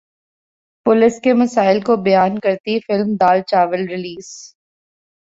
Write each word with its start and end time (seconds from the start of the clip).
police 0.85 1.19
کے 1.23 1.33
مسائل 1.33 1.81
کو 1.81 1.95
بیان 2.03 2.39
کرتی 2.39 2.79
فلم 2.79 3.15
دال 3.21 3.41
چاول 3.47 3.87
ریلیز 3.87 4.29